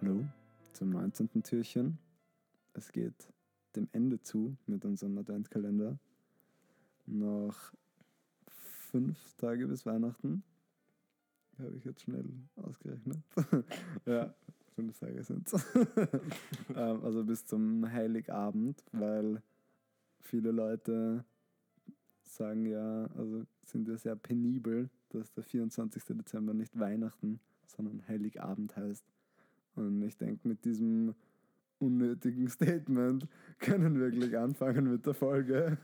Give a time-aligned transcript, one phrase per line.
[0.00, 0.24] Hallo
[0.74, 1.42] zum 19.
[1.42, 1.98] Türchen.
[2.72, 3.32] Es geht
[3.74, 5.98] dem Ende zu mit unserem Adventskalender.
[7.06, 7.72] Noch
[8.46, 10.44] fünf Tage bis Weihnachten.
[11.58, 12.24] Habe ich jetzt schnell
[12.54, 13.18] ausgerechnet.
[14.06, 14.32] ja,
[14.76, 15.66] fünf Tage sind es.
[16.76, 19.42] Ähm, also bis zum Heiligabend, weil
[20.20, 21.24] viele Leute
[22.22, 26.04] sagen ja, also sind ja sehr penibel, dass der 24.
[26.04, 29.04] Dezember nicht Weihnachten, sondern Heiligabend heißt.
[29.74, 31.14] Und ich denke, mit diesem
[31.78, 33.26] unnötigen Statement
[33.58, 35.78] können wir gleich anfangen mit der Folge.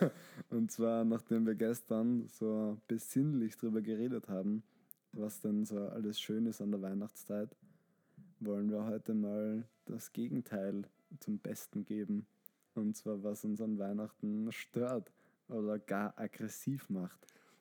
[0.50, 4.62] Und zwar, nachdem wir gestern so besinnlich darüber geredet haben,
[5.12, 7.56] was denn so alles schön ist an der Weihnachtszeit,
[8.40, 10.84] wollen wir heute mal das Gegenteil
[11.20, 12.26] zum Besten geben.
[12.74, 15.10] Und zwar, was uns an Weihnachten stört
[15.48, 17.18] oder gar aggressiv macht.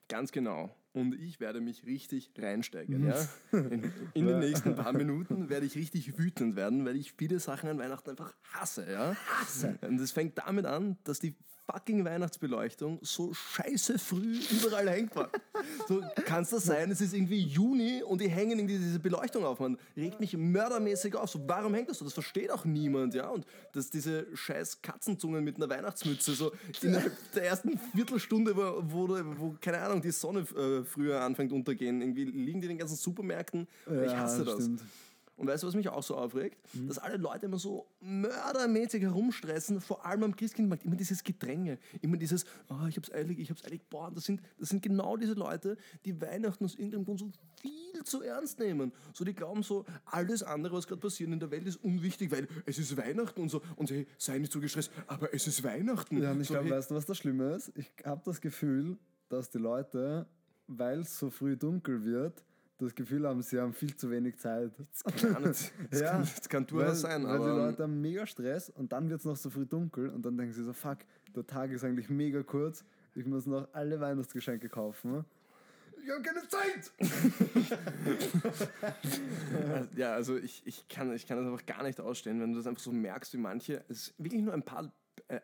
[0.09, 0.75] Ganz genau.
[0.97, 3.05] Und ich werde mich richtig reinsteigern.
[3.05, 3.27] Ja?
[3.51, 7.69] In, in den nächsten paar Minuten werde ich richtig wütend werden, weil ich viele Sachen
[7.69, 8.91] an Weihnachten einfach hasse.
[8.91, 9.15] Ja?
[9.27, 9.77] Hasse.
[9.81, 11.35] Und es fängt damit an, dass die
[11.69, 15.11] fucking Weihnachtsbeleuchtung so scheiße früh überall hängt.
[15.87, 19.43] So kann es das sein, es ist irgendwie Juni und die hängen irgendwie diese Beleuchtung
[19.43, 19.59] auf.
[19.59, 21.29] Man regt mich mördermäßig auf.
[21.29, 22.05] So, warum hängt das so?
[22.05, 23.27] Das versteht auch niemand, ja.
[23.29, 26.51] Und dass diese scheiß Katzenzungen mit einer Weihnachtsmütze so
[26.81, 32.01] innerhalb der ersten Viertelstunde, wo, wo, wo keine Ahnung, die Sonne äh, früher anfängt untergehen,
[32.01, 33.67] irgendwie liegen die in den ganzen Supermärkten.
[33.85, 34.55] Und ich Ja, hasse das.
[34.55, 34.81] stimmt.
[35.37, 36.57] Und weißt du, was mich auch so aufregt?
[36.73, 40.83] Dass alle Leute immer so mördermäßig herumstressen, vor allem am Christkindmarkt.
[40.83, 43.81] Immer dieses Gedränge, immer dieses, oh, ich hab's eilig, ich hab's eilig.
[43.87, 48.03] Boah, das sind, das sind genau diese Leute, die Weihnachten aus irgendeinem Grund so viel
[48.03, 48.91] zu ernst nehmen.
[49.13, 52.47] So, die glauben so, alles andere, was gerade passiert in der Welt, ist unwichtig, weil
[52.65, 53.61] es ist Weihnachten und so.
[53.75, 56.21] Und hey, sei nicht so gestresst, aber es ist Weihnachten.
[56.21, 57.71] Ja, und ich so, glaube, hey, weißt du, was das Schlimme ist?
[57.75, 58.97] Ich habe das Gefühl,
[59.29, 60.25] dass die Leute,
[60.65, 62.43] weil es so früh dunkel wird,
[62.79, 64.71] das Gefühl haben, sie haben viel zu wenig Zeit.
[65.03, 68.69] kann nicht- das kann- das kann durchaus sein, Weil aber- die Leute haben mega Stress
[68.69, 70.99] und dann wird es noch so früh dunkel und dann denken sie so, fuck,
[71.35, 72.83] der Tag ist eigentlich mega kurz,
[73.15, 75.25] ich muss noch alle Weihnachtsgeschenke kaufen.
[76.03, 76.91] Ich habe keine Zeit!
[79.95, 82.67] Ja, also ich, ich, kann, ich kann das einfach gar nicht ausstehen, wenn du das
[82.67, 84.91] einfach so merkst, wie manche, es ist wirklich nur ein paar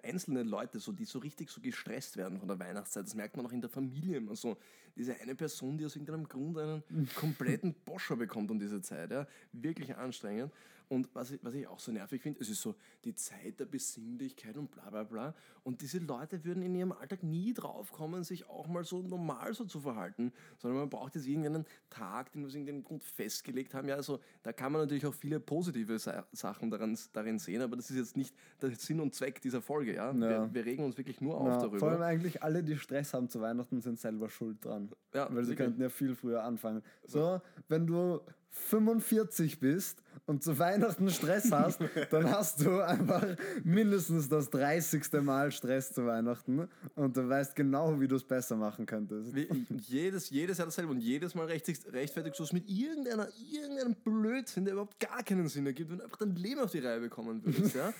[0.03, 3.05] einzelne Leute, so, die so richtig so gestresst werden von der Weihnachtszeit.
[3.05, 4.57] Das merkt man auch in der Familie immer so.
[4.95, 9.11] Diese eine Person, die aus irgendeinem Grund einen kompletten Boscher bekommt um diese Zeit.
[9.11, 9.27] Ja?
[9.51, 10.51] Wirklich anstrengend.
[10.93, 13.65] Und was ich, was ich auch so nervig finde, es ist so die Zeit der
[13.65, 15.33] Besinnlichkeit und bla bla bla.
[15.63, 19.65] Und diese Leute würden in ihrem Alltag nie draufkommen, sich auch mal so normal so
[19.65, 23.87] zu verhalten, sondern man braucht jetzt irgendeinen Tag, den wir aus irgendeinem Grund festgelegt haben.
[23.87, 27.75] Ja, also da kann man natürlich auch viele positive Sa Sachen daran, darin sehen, aber
[27.75, 29.95] das ist jetzt nicht der Sinn und Zweck dieser Folge.
[29.95, 30.11] Ja?
[30.11, 30.19] Ja.
[30.19, 31.79] Wir, wir regen uns wirklich nur auf Ja, darüber.
[31.79, 34.91] vor allem eigentlich alle, die Stress haben zu Weihnachten, sind selber schuld dran.
[35.11, 36.83] Ja, Weil sie könnten ja viel früher anfangen.
[37.07, 41.79] So, wenn du 45 bist und zu Weihnachten Stress hast,
[42.11, 43.25] dann hast du einfach
[43.63, 45.03] mindestens das 30.
[45.21, 49.35] Mal Stress zu Weihnachten und du weißt genau, wie du es besser machen könntest.
[49.35, 49.47] Wie,
[49.87, 54.73] jedes, jedes Jahr dasselbe und jedes Mal rechtfertigst, du es mit irgendeiner, irgendeinem Blödsinn, der
[54.73, 57.75] überhaupt gar keinen Sinn ergibt, wenn du einfach dein Leben auf die Reihe bekommen würdest.
[57.75, 57.93] Ja?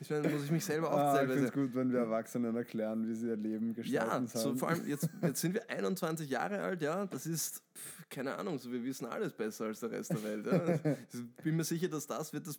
[0.00, 2.54] Ich meine, muss ich mich selber auch Ah, ich finde es gut, wenn wir Erwachsenen
[2.56, 4.56] erklären, wie sie ihr Leben gestalten Ja, so sollen.
[4.58, 7.62] vor allem jetzt, jetzt sind wir 21 Jahre alt, ja, das ist,
[8.10, 10.46] keine Ahnung, so wir wissen alles besser als der Rest der Welt.
[10.46, 10.96] Ja.
[11.12, 12.58] Ich bin mir sicher, dass das wird das,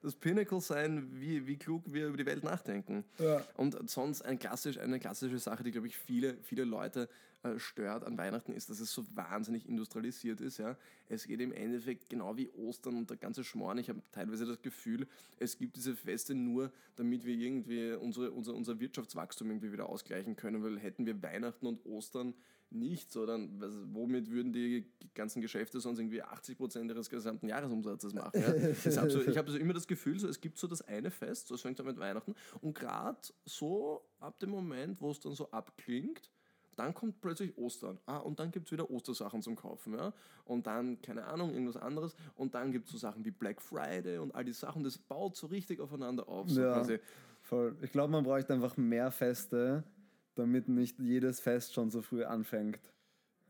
[0.00, 3.04] das Pinnacle sein, wie, wie klug wir über die Welt nachdenken.
[3.18, 3.44] Ja.
[3.56, 7.08] Und sonst ein klassisch, eine klassische Sache, die, glaube ich, viele, viele Leute
[7.42, 10.58] äh, stört an Weihnachten, ist, dass es so wahnsinnig industrialisiert ist.
[10.58, 10.76] Ja.
[11.08, 13.78] Es geht im Endeffekt genau wie Ostern und der ganze Schmoren.
[13.78, 18.54] Ich habe teilweise das Gefühl, es gibt diese Feste nur, damit wir irgendwie unsere, unser,
[18.54, 22.34] unser Wirtschaftswachstum irgendwie wieder ausgleichen können, weil hätten wir Weihnachten und Ostern
[22.74, 27.48] nicht, so dann was, womit würden die ganzen Geschäfte sonst irgendwie 80 Prozent ihres gesamten
[27.48, 28.40] Jahresumsatzes machen?
[28.40, 28.54] Ja?
[28.68, 31.48] Ich habe so, hab so immer das Gefühl, so, es gibt so das eine Fest,
[31.48, 35.34] so es fängt an mit Weihnachten und gerade so ab dem Moment, wo es dann
[35.34, 36.30] so abklingt,
[36.76, 37.98] dann kommt plötzlich Ostern.
[38.06, 39.94] Ah, und dann gibt es wieder Ostersachen zum Kaufen.
[39.94, 40.12] Ja?
[40.44, 42.14] Und dann, keine Ahnung, irgendwas anderes.
[42.34, 44.82] Und dann gibt es so Sachen wie Black Friday und all die Sachen.
[44.82, 46.48] Das baut so richtig aufeinander auf.
[46.48, 46.98] So Ja, quasi.
[47.42, 47.76] voll.
[47.82, 49.84] Ich glaube, man bräuchte einfach mehr Feste,
[50.34, 52.80] damit nicht jedes Fest schon so früh anfängt.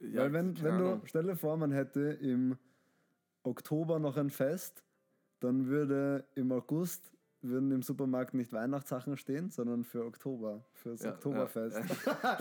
[0.00, 2.56] Ja, Weil wenn, wenn du, stell dir vor, man hätte im
[3.44, 4.82] Oktober noch ein Fest,
[5.40, 7.12] dann würde im August
[7.44, 11.76] würden im Supermarkt nicht Weihnachtssachen stehen, sondern für Oktober, fürs Ja, Oktoberfest.
[11.76, 12.38] ja,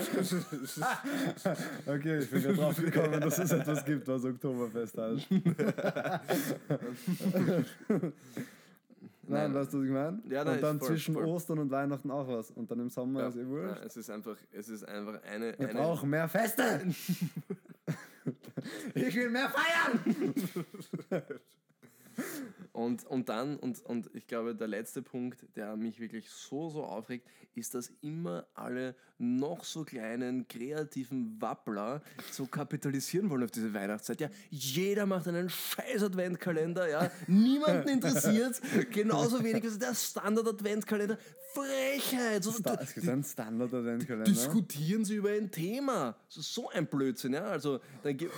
[1.86, 5.26] okay, ich bin gerade drauf gekommen, dass es etwas gibt, was Oktoberfest heißt.
[9.24, 9.54] Nein, Nein.
[9.54, 10.20] weißt du, was ich meine?
[10.28, 11.24] Ja, nein, und dann voll, zwischen voll.
[11.26, 12.50] Ostern und Weihnachten auch was.
[12.50, 13.82] Und dann im Sommer Ja, ist eh wurscht.
[13.84, 15.56] es ist einfach, es ist einfach eine.
[15.58, 16.80] Wir eine brauchen mehr Feste!
[18.94, 20.34] ich will mehr feiern!
[22.72, 26.84] Und, und dann, und, und ich glaube, der letzte Punkt, der mich wirklich so, so
[26.84, 33.72] aufregt, ist, dass immer alle noch so kleinen kreativen Wappler so kapitalisieren wollen auf diese
[33.74, 34.20] Weihnachtszeit.
[34.20, 38.60] Ja, jeder macht einen scheiß Adventkalender, ja, niemanden interessiert,
[38.90, 41.18] genauso wenig wie der Standard-Adventkalender.
[41.54, 42.42] Frechheit!
[42.42, 44.24] So, Sta gibt einen Standard-Adventkalender.
[44.24, 46.16] diskutieren sie über ein Thema.
[46.28, 47.44] So, ein Blödsinn, ja.
[47.44, 48.32] Also da gibt,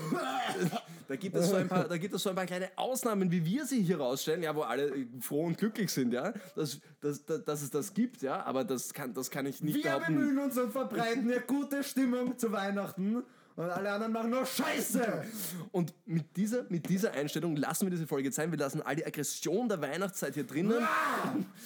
[1.09, 3.45] da, gibt es so ein paar, da gibt es so ein paar kleine Ausnahmen, wie
[3.45, 6.33] wir sie hier rausstellen, ja, wo alle froh und glücklich sind, ja.
[6.55, 9.77] Dass, dass, dass, dass es das gibt, ja, aber das kann, das kann ich nicht
[9.77, 10.15] Wir behaupten.
[10.15, 13.23] bemühen uns und verbreiten eine gute Stimmung zu Weihnachten
[13.57, 15.25] und alle anderen machen nur Scheiße.
[15.71, 18.51] Und mit dieser, mit dieser Einstellung lassen wir diese Folge jetzt sein.
[18.51, 20.83] Wir lassen all die Aggression der Weihnachtszeit hier drinnen.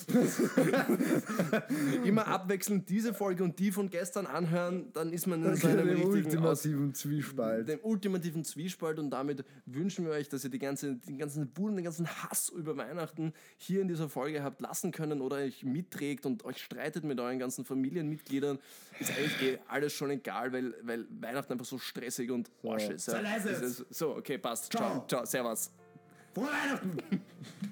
[2.04, 5.86] Immer abwechselnd diese Folge und die von gestern anhören, dann ist man in so einem
[5.88, 7.68] Dem richtigen Aus ultimativen Zwiespalt.
[7.68, 11.74] dem ultimativen Zwiespalt und damit wünschen wir euch, dass ihr die ganze, den ganzen Wut
[11.74, 16.26] den ganzen Hass über Weihnachten hier in dieser Folge habt lassen können oder euch mitträgt
[16.26, 18.58] und euch streitet mit euren ganzen Familienmitgliedern.
[19.00, 23.08] Ist eigentlich eh alles schon egal, weil, weil Weihnachten einfach so stressig und Arsch ist.
[23.08, 23.20] Ja.
[23.90, 24.70] So, okay, passt.
[24.72, 25.06] Ciao, Ciao.
[25.06, 25.70] ciao, servus.
[26.34, 27.22] Frohe Weihnachten!